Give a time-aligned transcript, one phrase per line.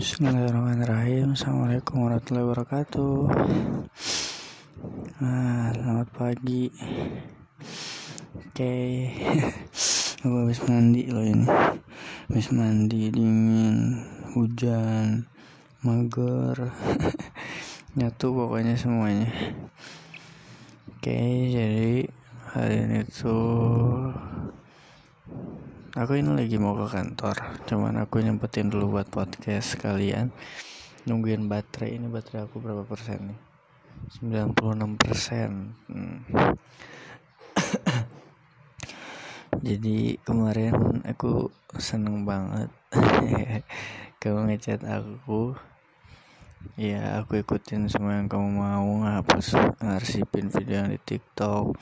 [0.00, 1.36] Bismillahirrahmanirrahim.
[1.36, 3.16] Assalamualaikum warahmatullahi wabarakatuh.
[5.20, 6.72] Ah, Selamat pagi.
[8.32, 8.56] Oke.
[8.56, 8.88] Okay.
[10.24, 11.44] Aku habis mandi loh ini.
[12.32, 14.00] Habis mandi dingin
[14.32, 15.28] Hujan
[15.84, 16.72] Mager.
[18.00, 19.28] Nyatu pokoknya semuanya.
[20.96, 22.08] Oke okay, jadi
[22.56, 24.16] Hari ini tuh
[25.96, 30.28] aku ini lagi mau ke kantor cuman aku nyempetin dulu buat podcast kalian.
[31.08, 33.40] Nungguin baterai ini baterai aku berapa persen nih?
[34.20, 35.72] 96 persen.
[35.88, 36.20] Hmm.
[39.66, 41.48] jadi kemarin aku
[41.80, 42.68] seneng banget.
[44.20, 45.56] Kamu ngechat aku.
[46.76, 51.78] Ya aku ikutin semua yang kamu mau ngapus ngarsipin video yang di tiktok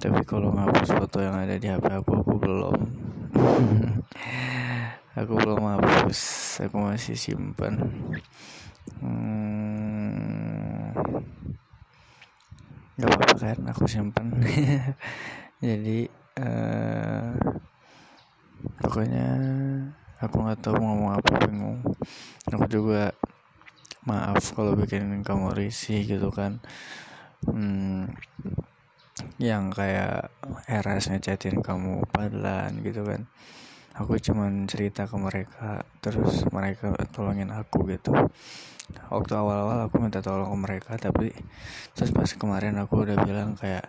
[0.00, 2.78] tapi kalau ngapus foto yang ada di HP aku aku belum.
[5.10, 6.20] Aku belum hapus
[6.62, 7.82] aku masih simpan.
[9.02, 10.94] Hmm,
[12.94, 14.38] apa-apa kan aku simpan.
[15.66, 16.06] Jadi
[16.38, 17.34] uh,
[18.78, 19.28] pokoknya
[20.22, 21.82] aku nggak tahu ngomong apa bingung.
[22.46, 23.10] Aku juga
[24.06, 26.62] maaf kalau bikin kamu risih gitu kan.
[27.50, 28.14] Hmm,
[29.40, 30.32] yang kayak
[30.68, 33.26] eras ngechatin kamu padahal gitu kan.
[33.98, 38.14] Aku cuman cerita ke mereka terus mereka tolongin aku gitu.
[39.10, 41.30] Waktu awal-awal aku minta tolong ke mereka tapi
[41.94, 43.86] terus pas kemarin aku udah bilang kayak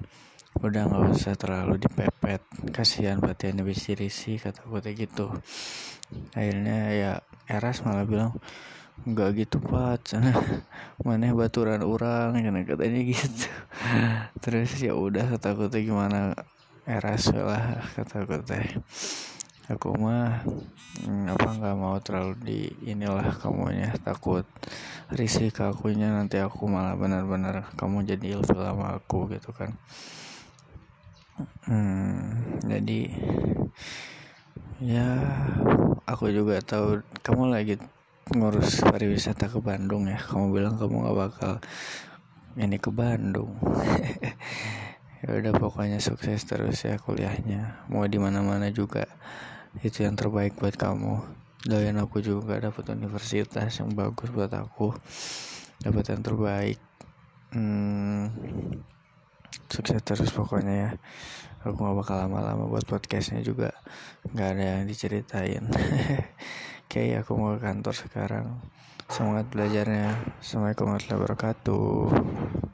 [0.60, 2.44] udah nggak usah terlalu dipepet
[2.76, 5.32] kasihan batinnya bisa risi kata kayak gitu.
[6.36, 7.14] Akhirnya ya
[7.48, 8.36] Eras malah bilang
[9.06, 10.06] nggak gitu pak.
[10.06, 10.32] Sana
[11.06, 13.48] mana baturan orang karena katanya gitu.
[14.44, 16.36] Terus ya udah kata gimana?
[16.82, 18.26] Eras lah kata
[19.72, 20.44] aku mah
[21.06, 23.96] hmm, apa nggak mau terlalu di inilah kamunya.
[24.02, 24.44] Takut
[25.12, 29.72] risih ke akunya nanti aku malah benar-benar kamu jadi ilfil sama aku gitu kan.
[31.66, 33.08] Hmm, jadi
[34.82, 35.08] ya
[36.10, 37.76] aku juga tahu kamu lagi
[38.30, 40.22] ngurus pariwisata ke Bandung ya.
[40.22, 41.54] Kamu bilang kamu gak bakal
[42.60, 43.58] ini ke Bandung.
[45.22, 47.86] Ya udah pokoknya sukses terus ya kuliahnya.
[47.94, 49.06] Mau di mana mana juga
[49.86, 51.22] itu yang terbaik buat kamu.
[51.62, 54.98] Doain aku juga dapat universitas yang bagus buat aku
[55.86, 56.82] dapat yang terbaik.
[57.54, 58.11] Hmm,
[59.72, 60.92] sukses terus pokoknya ya
[61.64, 63.72] aku gak bakal lama-lama buat podcastnya juga
[64.36, 65.66] nggak ada yang diceritain
[66.92, 68.60] Oke, aku mau ke kantor sekarang.
[69.08, 70.12] Semangat belajarnya.
[70.44, 72.71] Assalamualaikum warahmatullahi wabarakatuh.